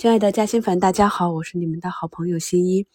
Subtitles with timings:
[0.00, 2.86] 亲爱的嘉兴粉，大家好，我是你们的好朋友新一。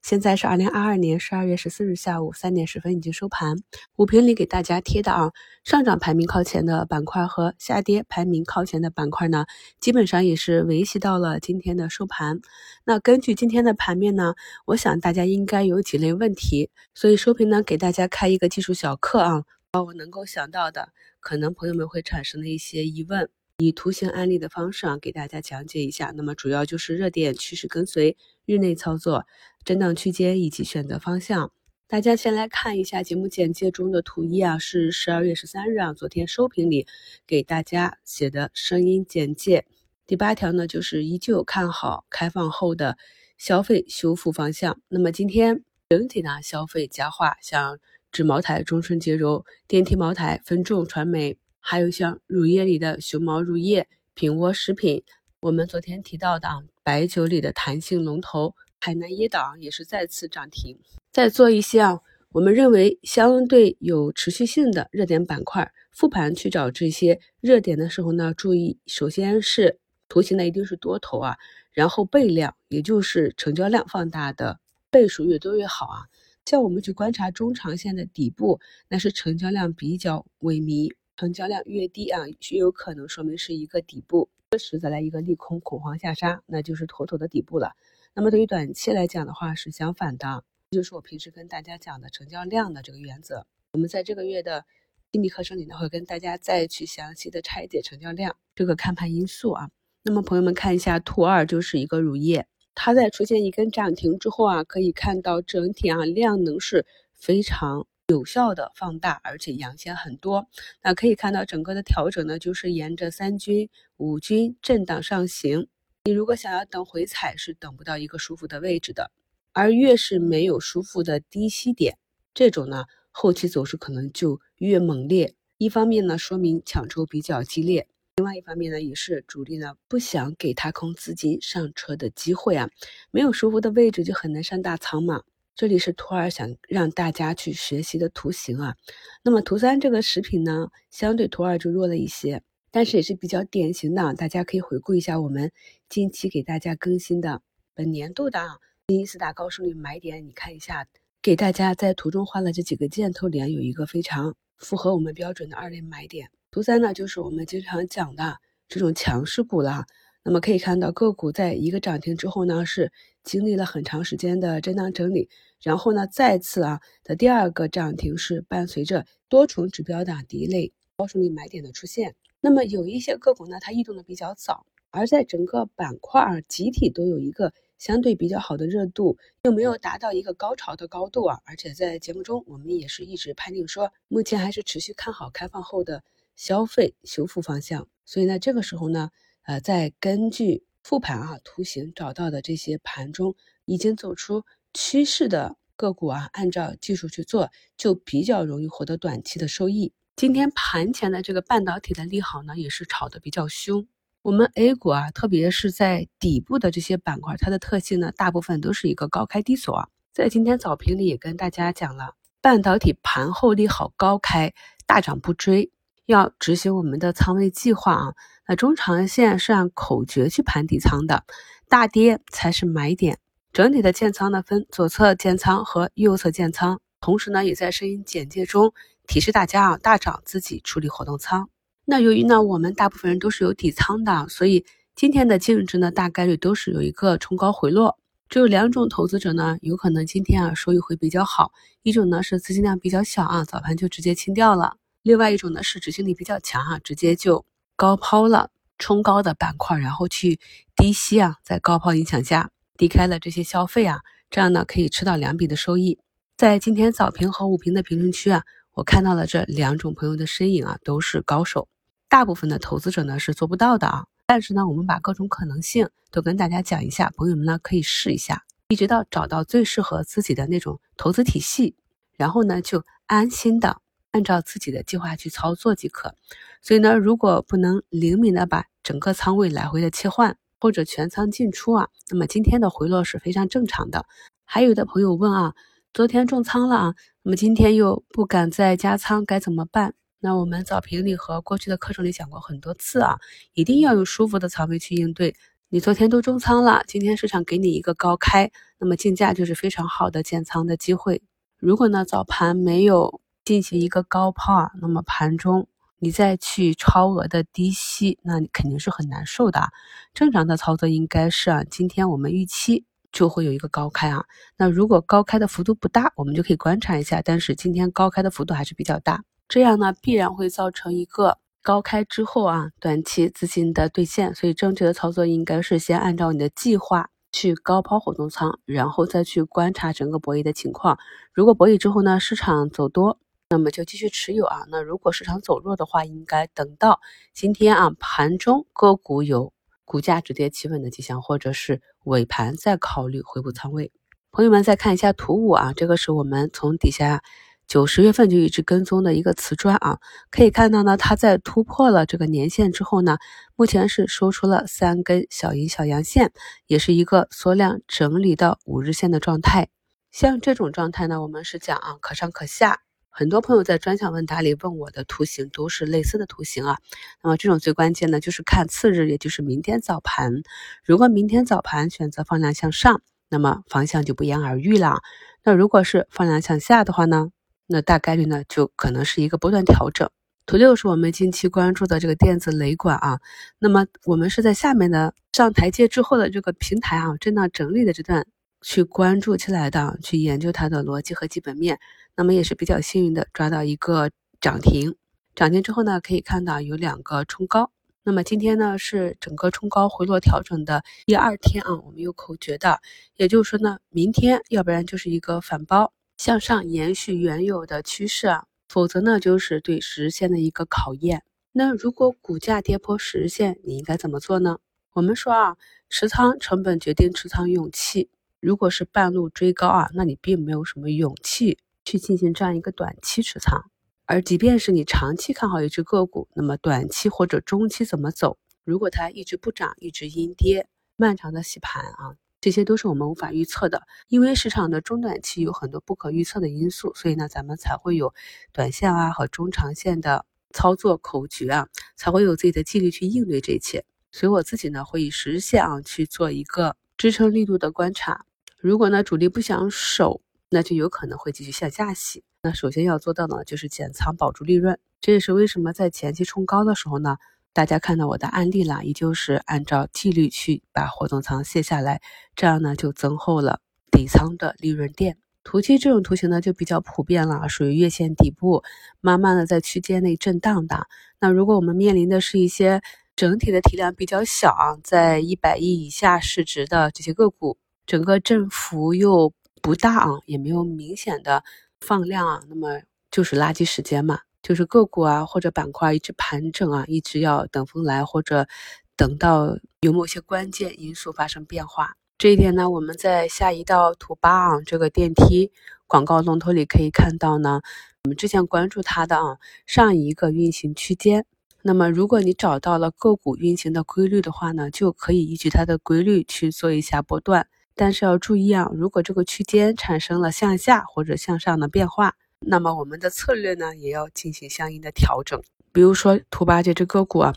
[0.00, 3.56] 现在是二零二二年十二月十四日下午三点十分，已经收盘。
[3.96, 5.32] 五评里给大家贴的啊，
[5.64, 9.46] 上涨排名靠前的板块和下跌排名靠前的板块呢，
[9.80, 12.40] 基本上也是维系到了今天的收盘。
[12.84, 14.34] 那根据今天的盘面呢，
[14.66, 23.28] 我想大家应该有几类问题，所以收评呢给大家开一个技术小课啊，把我能够想到的，可能朋友们会产生的一些疑问。
[23.64, 26.12] 以图形案例的方式啊，给大家讲解一下。
[26.16, 29.24] 那么主要就是热点趋势跟随、日内操作、
[29.64, 31.52] 震荡区间以及选择方向。
[31.86, 36.86] 大家先来看一下节目简介中的图一啊，是十二月十三日啊，昨天收评里
[37.26, 39.66] 给大家写的声音简介。
[40.06, 42.96] 第八条呢，就是依旧看好开放后的
[43.36, 44.80] 消费修复方向。
[44.88, 47.78] 那么今天整体呢，消费佳话，像
[48.10, 51.36] 纸茅台、中顺洁柔、电梯茅台、分众传媒。
[51.64, 55.04] 还有像乳业里的熊猫乳业、品窝食品，
[55.40, 60.76] 我们昨天提到的啊白酒里的弹性龙头海南椰岛也是再次涨停。
[61.12, 62.00] 再做一些啊，
[62.32, 71.36] 我们认为相对有持续性的热点板块，复盘去找这些热点的时候呢，注意首先是图形呢一定是多头啊，
[71.72, 74.58] 然后倍量，也就是成交量放大的
[74.90, 76.06] 倍数越多越好啊。
[76.44, 78.58] 像我们去观察中长线的底部，
[78.88, 80.92] 那是成交量比较萎靡。
[81.22, 87.76] 成交量越低啊，越有可能说明是一个底部，这时再来一个利空恐慌下杀，那就是妥妥的底部了。
[88.12, 90.42] 那么对于短期来讲的话是相反的，
[90.72, 93.46] 这就是我平时跟大家讲的成交量的这个原则。
[93.70, 94.64] 我们在这个月的
[95.12, 99.70] 心理课程里呢，会跟大家再去详细的拆解成交量这个看盘因素啊。
[100.02, 107.86] 那么朋友们看一下图二，就是一个乳业，它在出现一根涨停之后啊，可以看到整体啊量能是非常。
[108.12, 110.46] 有效的放大，而且阳线很多。
[110.82, 115.66] 那可以看到整个的调整呢，就是沿着三均、五均震荡上行。
[116.04, 119.10] 你如果想要等回踩，是等不到一个舒服的位置的。
[119.54, 121.96] 而越是没有舒服的低吸点，
[122.34, 125.34] 这种呢，后期走势可能就越猛烈。
[125.58, 127.84] 一方面呢，说明抢筹比较激烈；
[128.16, 132.68] 另外一方面呢，也是主力呢不想给踏空资金上车的机会啊。
[133.10, 135.22] 没有舒服的位置，就很难上大仓嘛。
[135.54, 138.74] 这里是图二想让大家去学习的图形啊，
[139.22, 145.52] 那么图三这个食品呢，相对图二就弱了一些，但是也是比较典型的，大家可以回顾一下我们
[145.90, 147.42] 近期给大家更新的
[147.74, 148.40] 本年度的
[148.88, 150.86] 新四大高收益买点，你看一下，
[151.20, 156.30] 给大家在图中画了这几个箭头点，有一个非常符合我们标准的二类买点。
[156.50, 158.38] 图三呢，就是我们经常讲的
[158.68, 159.84] 这种强势股了。
[160.24, 162.92] 那么可以看到，个股在一个涨停之后呢，是
[163.24, 165.28] 经历了很长时间的震荡整理，
[165.60, 172.14] 然后呢，再次啊的第二个涨停是伴随着多重指标的第一类高收益买点的出现。
[172.40, 181.40] 那么有一些个股呢，它异动的比较早，而在整个板块啊集体都有一个相对比较好的热度，又没有达到一个高潮的高度啊。
[181.44, 186.04] 而且在节目中，我们也是一直判定说，目前还是持续看好开放后的
[186.36, 187.88] 消费修复方向。
[188.04, 189.10] 所以呢，这个时候呢。
[189.44, 199.92] 呃，再根据复盘啊图形找到的这些盘中已经走出趋势的个股啊，按照技术去做，就比较容易获得短期的收益。
[200.14, 203.86] 今天盘前的这个半导体的利好呢，也是炒得比较凶。
[204.20, 209.88] 我们 A 股啊，特别是在底部的这些板块，它的特性呢，大部分都是一个高开低走啊。
[210.12, 214.52] 在今天早评里也跟大家讲了，半导体盘后利好高开，
[214.86, 215.72] 大涨不追，
[216.06, 218.14] 要执行我们的仓位计划啊。
[218.48, 221.24] 那中长线是按口诀去盘底仓的，
[221.68, 223.18] 大跌才是买点。
[223.52, 228.72] 整体的建仓呢分左侧建仓和右侧建仓，同时呢也在声音简介中
[229.06, 231.48] 提示大家啊，大涨自己处理活动仓。
[231.84, 234.64] 那由于呢我们大部分人都是有底仓的，所以
[234.96, 237.98] 今天的净值呢大概率都是有一个冲高回落。
[238.28, 241.52] 只有两种投资者呢有可能今天啊收益会比较好，
[241.82, 247.44] 一种呢是资金量比较小啊，早盘就直接清掉了；另外一种呢是执行力比较强啊，直接就。
[247.74, 250.38] 高抛了冲高的板块，然后去
[250.76, 255.98] 低吸啊，在高抛影响下低开了这些消费啊，这样呢可以吃到两笔的收益。
[256.36, 258.44] 在今天早评和午评的评论区啊，
[258.74, 261.66] 我看到了这两种朋友的身影啊，都是高手。
[262.08, 271.74] 大部分的投资者呢是做不到的啊，但是呢，我们把各种可能性都跟大家讲一下，朋友们呢可以试一下，一直到找到最适合自己的那种投资体系，
[272.16, 273.78] 然后呢就安心的。
[274.12, 276.14] 按照自己的计划去操作即可。
[276.60, 284.06] 所以呢，如果不能灵敏的把整个仓位来回的切换，或者全仓进出啊，那么今天的回落是非常正常的。
[284.44, 285.54] 还有的朋友问啊，
[285.92, 289.94] 昨天重仓了啊，那么今天又不敢再加仓，该怎么办？
[290.20, 293.18] 那我们早评里和过去的课程里讲过很多次啊，
[293.54, 295.34] 一定要用舒服的仓位去应对。
[295.68, 301.22] 你昨天都重仓了，今天市场给你一个高开，那么竞价就是非常好的减仓的机会。
[301.58, 305.68] 如果呢早盘没有进行一个高抛啊，那么盘中
[305.98, 309.70] 你再去超额的低吸，那你肯定是很难受的。
[310.14, 314.24] 正常的操作应该是啊，今天我们预期就会有一个高开啊。
[314.56, 317.22] 那如果高开的幅度不大，我们就可以观察一下。
[317.22, 321.38] 但是今天高开的幅度还是比较大，这样呢必然会造成一个。
[321.64, 330.98] 高开之后啊，短期资金的兑现，所以正确的操作应该是先按照你的计划去高抛活动仓，然后再去观察整个博弈的情况。
[331.32, 333.20] 如果博弈之后呢，市场走多，
[333.52, 334.64] 那么就继续持有啊。
[334.70, 337.00] 那如果市场走弱的话，应该等到
[337.34, 339.52] 今天啊盘中个股有
[339.84, 343.92] 股价止跌企稳的迹象，或者是尾盘再考虑回补仓位。
[344.30, 347.22] 朋友们再看一下图五啊，这个是我们从底下。
[347.68, 349.98] 九十月份就一直跟踪的一个瓷砖啊，
[350.30, 353.18] 可以看到呢，它在突破了这个年线之后呢，
[353.56, 356.32] 目前是收出了三根小阴小阳线，
[356.66, 359.68] 也是一个缩量整理到五日线的状态。
[360.10, 362.80] 像这种状态呢，我们是讲啊，可上可下。
[363.14, 366.78] 很多朋友在专项问答里问我的图形都是类似的图形啊。
[367.22, 370.42] 那么这种最关键的就是看次日，也就是明天早盘。
[370.82, 375.02] 如果明天早盘选择放量向上，那么方向就不言而喻了。
[375.44, 377.28] 那如果是放量向下的话呢？
[377.66, 380.10] 那大概率呢，就可能是一个波段调整。
[380.44, 383.20] 图六是我们近期关注的这个电子雷管啊，
[383.58, 388.26] 那么我们是在下面的上台阶之后的这个平台啊，震荡整理的这段
[388.60, 391.78] 去关注起来的，去研究它的逻辑和基本面。
[392.16, 394.10] 那么也是比较幸运的抓到一个
[394.40, 394.96] 涨停，
[395.34, 397.70] 涨停之后呢，可以看到有两个冲高。
[398.04, 402.80] 那么今天呢是整个冲高回落调整的第二天啊，我们有口诀的，
[403.16, 405.92] 也就是说呢，明天要不然就是一个反包。
[406.18, 411.24] 向上延续原有的趋势啊，否则呢就是对十日线的一个考验。
[411.52, 414.58] 那如果股价跌破十日线，你应该怎么做呢？
[414.92, 415.56] 我们说啊，
[415.88, 418.10] 持仓成本决定持仓勇气。
[418.40, 423.70] 如果是半路追高啊，那你并没有什么勇气去进行这样一个短期持仓。
[424.04, 428.38] 而即便是你长期看好一只个股，那么短期或者中期怎么走？
[428.64, 432.16] 如果它一直不涨，一直阴跌，漫长的洗盘啊。
[432.40, 438.12] 这些都是我们无法预测的，因为市场的中短期有很多不可预测的因素，所以呢，咱们才会有
[438.52, 443.84] 短线啊和中长线的操作口诀啊，才会有自己的纪律去应对这一切。
[444.10, 448.26] 所以我自己呢，会以实线啊去做一个支撑力度的观察。
[448.58, 450.20] 如果呢主力不想守，
[450.52, 452.22] 那就有可能会继续向下洗。
[452.42, 454.78] 那首先要做到呢，就是减仓保住利润。
[455.00, 457.16] 这也是为什么在前期冲高的时候呢。
[457.54, 462.00] 大家看到我的案例了，也就是按照纪律去把活动仓卸下来，
[462.34, 463.60] 这样呢就增厚了
[463.90, 465.18] 底仓的利润垫。
[465.44, 468.62] 图七这种图形呢就比较普遍了，属于月线底部，
[469.02, 470.86] 慢慢的在区间内震荡的。
[471.20, 472.80] 那如果我们面临的是一些
[473.14, 479.30] 整体的体量比较小啊，在一百亿以下市值的这些个股，整个振幅又
[479.62, 481.44] 不大啊，也没有明显的
[481.80, 484.18] 放量啊，那么就是垃圾时间嘛。
[484.42, 488.48] 就是个股啊，或者板块一直盘整啊，一直要等风来，或者
[488.96, 491.96] 等到有某些关键因素发生变化。
[492.18, 495.52] 这一点呢，我们在下一道图八啊，这个电梯
[495.86, 497.60] 广告龙头里可以看到呢，
[498.02, 501.24] 我们之前关注它的啊上一个运行区间。
[501.62, 507.46] 那么，如果你找到了个股运行的规律的话呢，就可以依据它的规律去做一下波段。
[507.74, 512.14] 但是要注意啊，如果这个区间产生了向下或者向上的变化。
[512.44, 515.40] 那么我们的策略呢，也要进行相应的调整。
[515.70, 517.34] 比如说图八这只个股啊，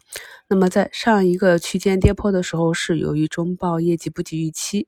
[0.50, 4.88] 那么在上一个区间跌破的时候，是由于中报业绩不及预期，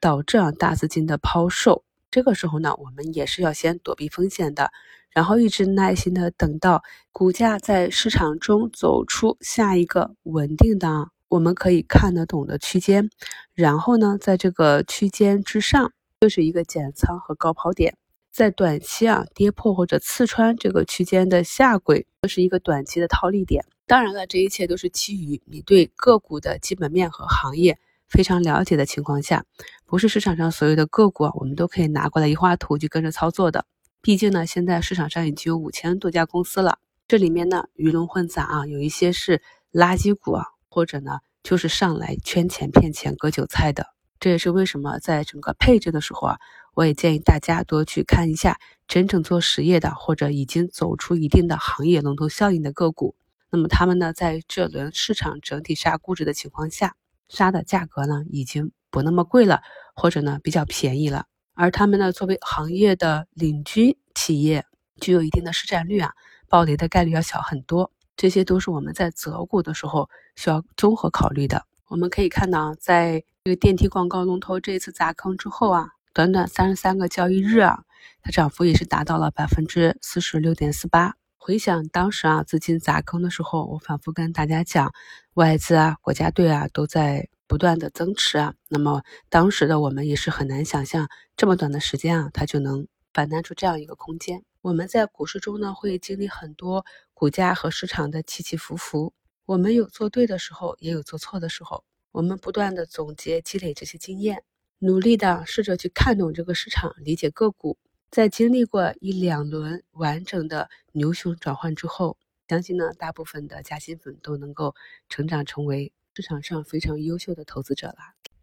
[0.00, 1.84] 导致啊大资金的抛售。
[2.10, 4.72] 这个时候呢，我们也是要先躲避风险的，
[5.10, 6.82] 然后一直耐心的等到
[7.12, 13.10] 股价在市场中走出下一个稳定的、我们可以看得懂的区间，
[13.54, 17.96] 然后呢，在这个区间之上，就是一个减仓和高抛点。
[18.30, 23.64] 在短期啊跌破或者刺穿这个区间的下轨，这是一个短期的套利点。
[23.86, 29.44] 当然了，这一切都是基于你对个股的基本面和行业非常了解的情况下，
[29.86, 33.64] 不是市场上所有的个股啊，我们都可以拿过来一画图就跟着操作的。
[34.00, 39.42] 毕竟呢，现在市场上已经有五千多家公司了，这里面呢鱼龙混杂啊，有一些是
[39.72, 40.44] 垃圾股啊，
[40.78, 43.88] 或者呢就是上来圈钱骗钱割韭菜的。
[44.20, 46.38] 这也是为什么在整个配置的时候啊，
[46.72, 53.16] 我也建议大家多去看一下真正做实业的或者已经走出一定的行业龙头效应的个股。
[53.50, 56.94] 那么他们呢，在这轮市场整体杀估值的情况下，
[57.28, 59.62] 杀的价格呢已经不那么贵了，
[59.96, 61.24] 或者呢比较便宜了。
[61.54, 64.64] 而他们呢，作为行业的领军企业，
[65.00, 66.12] 具有一定的市占率啊，
[66.48, 67.90] 暴雷的概率要小很多。
[68.18, 71.64] 这些都是我们在择股的时候需要综合考虑的。
[71.86, 77.84] 我们可以看到，在这个电梯广告龙头这一次砸坑之后啊，短短三十三个交易日啊，
[78.20, 81.14] 它涨幅也是达到了百分之四十六点四八。
[81.36, 84.92] 回想当时啊，资金砸坑的时候，我反复跟大家讲，
[85.34, 88.54] 外资啊、国家队啊都在不断的增持啊。
[88.68, 94.42] 那么当时的我们也是很难想象，这么短的时间啊，它就能反弹出这样一个空间。
[94.60, 96.84] 我们在股市中呢，会经历很多
[97.18, 99.12] 股价和市场的起起伏伏。
[99.44, 101.82] 我们有做对的时候，也有做错的时候。
[102.12, 104.44] 我们不断的总结积累这些经验，
[104.78, 107.76] 努力的试着去看懂这个市场，理解个股。
[108.08, 112.16] 在经历过一两轮完整的牛熊转换之后，
[112.48, 114.76] 相信呢，大部分的嘉兴粉都能够
[115.08, 117.96] 成长成为市场上非常优秀的投资者了。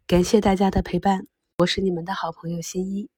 [0.06, 1.26] 感谢大家的陪伴，
[1.60, 3.08] 我是你们的好朋友新一。